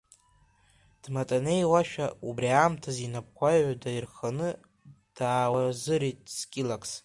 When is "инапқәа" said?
3.05-3.47